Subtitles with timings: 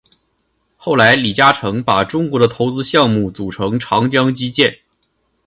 [0.77, 4.79] 后来李嘉诚把中国的投资项目组成长江基建。